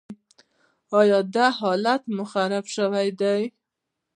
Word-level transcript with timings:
ایا 0.99 1.45
حالت 1.59 2.01
مو 2.15 2.23
خراب 2.31 2.65
شوی 2.75 3.09
دی؟ 3.19 3.41